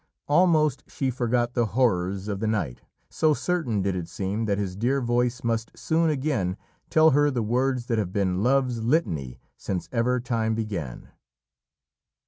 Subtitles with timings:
[0.27, 4.75] Almost she forgot the horrors of the night, so certain did it seem that his
[4.75, 6.57] dear voice must soon again
[6.89, 11.09] tell her the words that have been love's litany since ever time began.